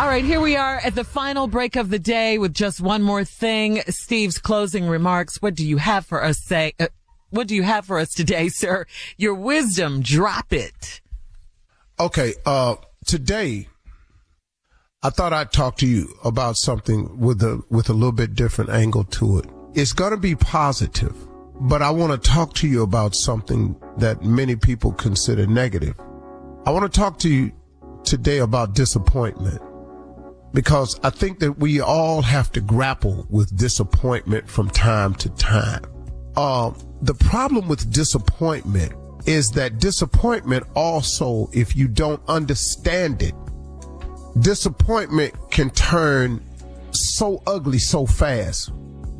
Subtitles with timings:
[0.00, 3.02] All right, here we are at the final break of the day with just one
[3.02, 3.82] more thing.
[3.90, 5.42] Steve's closing remarks.
[5.42, 6.72] What do you have for us say?
[6.80, 6.86] Uh,
[7.28, 8.86] what do you have for us today, sir?
[9.18, 11.02] Your wisdom, drop it.
[12.00, 13.68] Okay, uh, today
[15.02, 18.70] I thought I'd talk to you about something with a with a little bit different
[18.70, 19.44] angle to it.
[19.74, 21.14] It's going to be positive,
[21.60, 25.94] but I want to talk to you about something that many people consider negative.
[26.64, 27.52] I want to talk to you
[28.02, 29.60] today about disappointment
[30.52, 35.84] because I think that we all have to grapple with disappointment from time to time.
[36.36, 36.72] Uh,
[37.02, 38.92] the problem with disappointment
[39.26, 43.34] is that disappointment also, if you don't understand it,
[44.40, 46.42] disappointment can turn
[46.92, 48.72] so ugly so fast.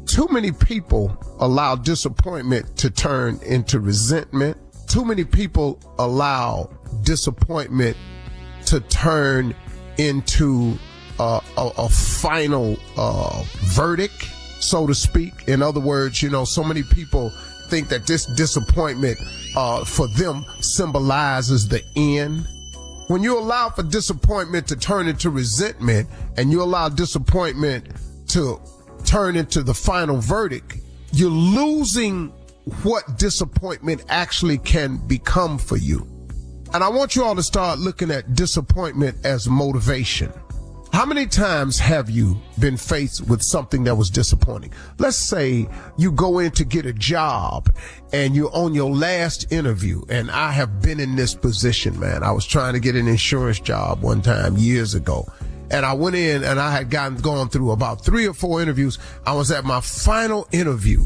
[0.07, 4.57] Too many people allow disappointment to turn into resentment.
[4.89, 6.71] Too many people allow
[7.03, 7.97] disappointment
[8.67, 9.55] to turn
[9.99, 10.77] into
[11.21, 13.43] a, a, final uh,
[13.75, 14.25] verdict,
[14.61, 15.33] so to speak.
[15.49, 17.31] In other words, you know, so many people
[17.69, 19.19] think that this disappointment
[19.57, 22.47] uh, for them symbolizes the end.
[23.09, 27.89] When you allow for disappointment to turn into resentment and you allow disappointment
[28.29, 28.61] to
[29.05, 30.79] turn into the final verdict,
[31.13, 32.29] you're losing
[32.83, 36.07] what disappointment actually can become for you.
[36.73, 40.33] And I want you all to start looking at disappointment as motivation.
[40.93, 44.73] How many times have you been faced with something that was disappointing?
[44.99, 47.73] Let's say you go in to get a job
[48.13, 50.03] and you're on your last interview.
[50.09, 52.25] And I have been in this position, man.
[52.25, 55.27] I was trying to get an insurance job one time years ago.
[55.71, 58.99] And I went in and I had gotten gone through about three or four interviews.
[59.25, 61.03] I was at my final interview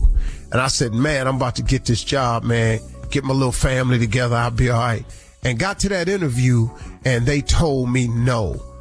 [0.50, 2.80] and I said, man, I'm about to get this job, man.
[3.10, 4.34] Get my little family together.
[4.34, 5.04] I'll be all right.
[5.42, 6.70] And got to that interview
[7.04, 8.73] and they told me no.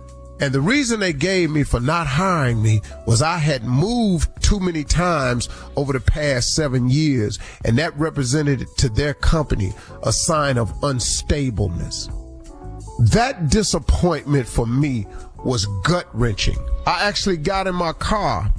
[0.44, 4.60] And the reason they gave me for not hiring me was I had moved too
[4.60, 5.48] many times
[5.78, 9.72] over the past seven years, and that represented to their company
[10.04, 12.10] a sign of unstableness.
[13.12, 15.07] That disappointment for me
[15.45, 16.57] was gut wrenching.
[16.86, 18.54] I actually got in my car,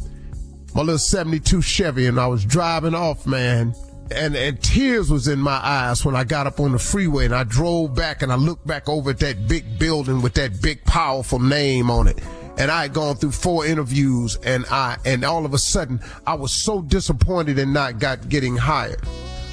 [0.75, 3.75] my little 72 Chevy, and I was driving off, man
[4.11, 7.35] and, and tears was in my eyes when I got up on the freeway and
[7.35, 10.85] I drove back and I looked back over at that big building with that big
[10.85, 12.21] powerful name on it.
[12.59, 16.35] and I had gone through four interviews and I and all of a sudden I
[16.35, 19.01] was so disappointed in not got getting hired.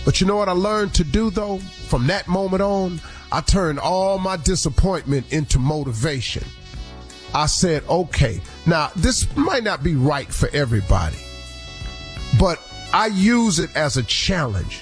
[0.05, 1.57] But you know what I learned to do though?
[1.57, 3.01] From that moment on,
[3.31, 6.43] I turned all my disappointment into motivation.
[7.33, 11.17] I said, okay, now this might not be right for everybody,
[12.37, 12.59] but
[12.93, 14.81] I use it as a challenge.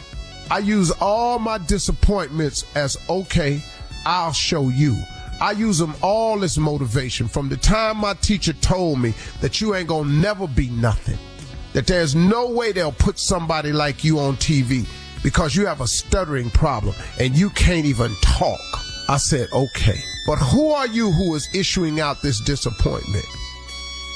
[0.49, 3.61] I use all my disappointments as, okay,
[4.05, 4.97] I'll show you.
[5.39, 7.27] I use them all as motivation.
[7.27, 11.19] From the time my teacher told me that you ain't gonna never be nothing,
[11.73, 14.87] that there's no way they'll put somebody like you on TV
[15.23, 18.59] because you have a stuttering problem and you can't even talk.
[19.07, 23.25] I said, okay, but who are you who is issuing out this disappointment?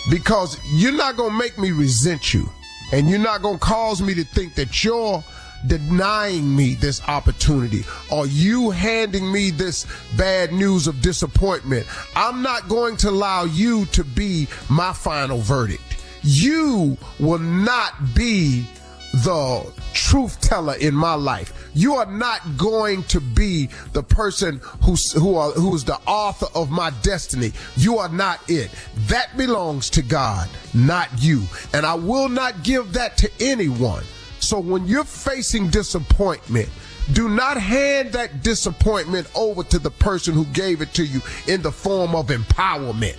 [0.10, 2.50] Because you're not gonna make me resent you
[2.94, 5.24] and you're not gonna cause me to think that you're
[5.66, 11.88] denying me this opportunity or you handing me this bad news of disappointment.
[12.16, 15.82] I'm not going to allow you to be my final verdict.
[16.22, 18.66] You will not be
[19.14, 21.70] the truth teller in my life.
[21.76, 26.48] You are not going to be the person who's, who are, who is the author
[26.56, 27.52] of my destiny.
[27.76, 28.72] You are not it.
[29.08, 31.44] That belongs to God, not you.
[31.74, 34.04] And I will not give that to anyone.
[34.40, 36.70] So when you're facing disappointment,
[37.12, 41.62] do not hand that disappointment over to the person who gave it to you in
[41.62, 43.18] the form of empowerment.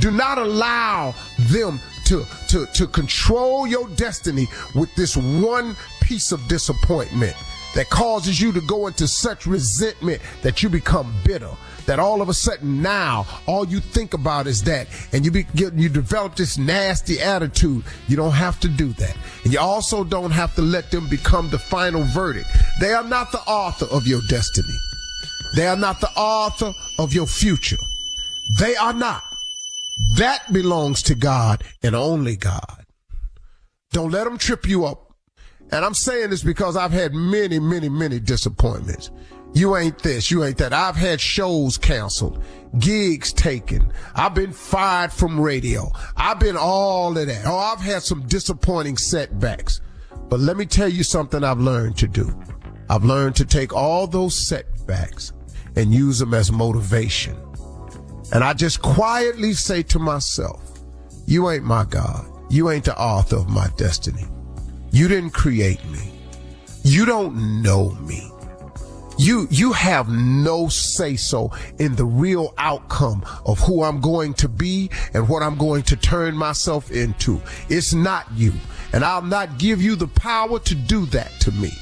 [0.00, 6.46] Do not allow them to, to, to control your destiny with this one piece of
[6.48, 7.36] disappointment
[7.74, 11.50] that causes you to go into such resentment that you become bitter.
[11.84, 15.46] That all of a sudden now all you think about is that, and you be,
[15.54, 17.84] you develop this nasty attitude.
[18.08, 21.48] You don't have to do that, and you also don't have to let them become
[21.50, 22.48] the final verdict.
[22.80, 24.76] They are not the author of your destiny.
[25.56, 27.78] They are not the author of your future.
[28.58, 29.27] They are not.
[30.16, 32.84] That belongs to God and only God.
[33.92, 35.12] Don't let them trip you up.
[35.70, 39.10] And I'm saying this because I've had many, many, many disappointments.
[39.54, 40.72] You ain't this, you ain't that.
[40.72, 42.42] I've had shows canceled,
[42.78, 43.92] gigs taken.
[44.14, 45.90] I've been fired from radio.
[46.16, 47.46] I've been all of that.
[47.46, 49.80] Oh, I've had some disappointing setbacks.
[50.28, 52.38] But let me tell you something I've learned to do.
[52.90, 55.32] I've learned to take all those setbacks
[55.76, 57.36] and use them as motivation.
[58.32, 60.62] And I just quietly say to myself,
[61.26, 62.26] you ain't my God.
[62.50, 64.24] You ain't the author of my destiny.
[64.90, 66.12] You didn't create me.
[66.82, 68.30] You don't know me.
[69.18, 74.48] You, you have no say so in the real outcome of who I'm going to
[74.48, 77.42] be and what I'm going to turn myself into.
[77.68, 78.52] It's not you.
[78.92, 81.72] And I'll not give you the power to do that to me.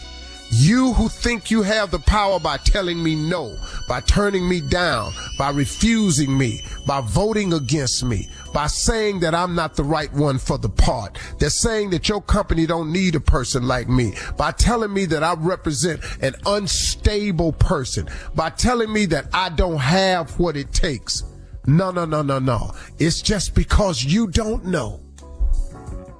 [0.51, 3.57] You who think you have the power by telling me no,
[3.89, 9.55] by turning me down, by refusing me, by voting against me, by saying that I'm
[9.55, 11.19] not the right one for the part.
[11.39, 14.15] They're saying that your company don't need a person like me.
[14.37, 18.09] By telling me that I represent an unstable person.
[18.35, 21.25] By telling me that I don't have what it takes.
[21.67, 22.73] No, no, no, no, no.
[22.99, 25.01] It's just because you don't know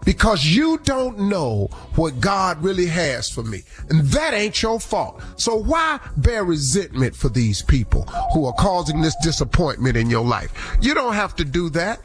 [0.07, 3.63] because you don't know what God really has for me.
[3.91, 5.21] And that ain't your fault.
[5.37, 10.79] So why bear resentment for these people who are causing this disappointment in your life?
[10.81, 12.01] You don't have to do that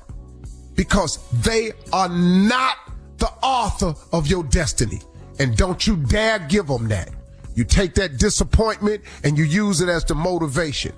[0.75, 2.75] because they are not
[3.19, 4.99] the author of your destiny.
[5.39, 7.11] And don't you dare give them that.
[7.53, 10.93] You take that disappointment and you use it as the motivation.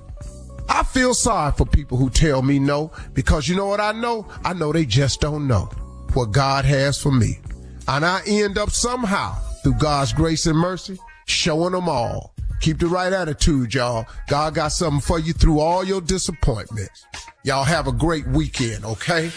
[0.69, 4.25] I feel sorry for people who tell me no because you know what I know?
[4.45, 5.69] I know they just don't know
[6.15, 7.39] what God has for me.
[7.87, 12.33] And I end up somehow, through God's grace and mercy, showing them all.
[12.61, 14.05] Keep the right attitude, y'all.
[14.29, 17.05] God got something for you through all your disappointments.
[17.43, 19.31] Y'all have a great weekend, okay?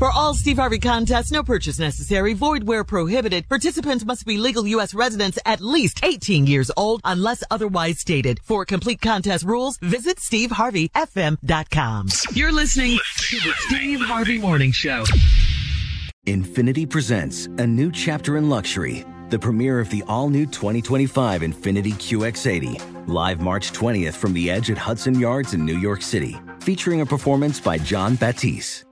[0.00, 3.46] For all Steve Harvey contests, no purchase necessary, void where prohibited.
[3.50, 4.94] Participants must be legal U.S.
[4.94, 8.40] residents at least 18 years old unless otherwise stated.
[8.42, 12.06] For complete contest rules, visit SteveHarveyFM.com.
[12.32, 15.04] You're listening to the Steve Harvey Morning Show.
[16.26, 21.92] Infiniti presents a new chapter in luxury, the premiere of the all new 2025 Infiniti
[21.92, 27.00] QX80, live March 20th from the edge at Hudson Yards in New York City featuring
[27.00, 28.84] a performance by Jon Batiste.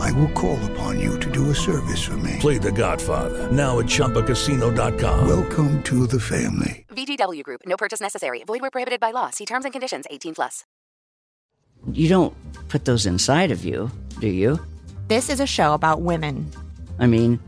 [0.00, 2.36] I will call upon you to do a service for me.
[2.40, 5.28] Play The Godfather now at ChumbaCasino.com.
[5.28, 6.86] Welcome to the family.
[6.90, 7.62] VGW Group.
[7.66, 8.42] No purchase necessary.
[8.44, 9.30] Void where prohibited by law.
[9.30, 10.06] See terms and conditions.
[10.10, 10.64] 18 plus.
[11.92, 12.34] You don't
[12.68, 13.90] put those inside of you,
[14.20, 14.58] do you?
[15.08, 16.50] This is a show about women.
[16.98, 17.38] I mean,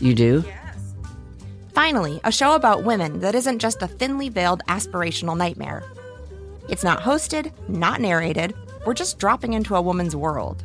[0.00, 0.42] you do?
[0.46, 0.94] Yes.
[1.74, 5.84] Finally, a show about women that isn't just a thinly veiled aspirational nightmare.
[6.68, 8.54] It's not hosted, not narrated.
[8.84, 10.64] We're just dropping into a woman's world.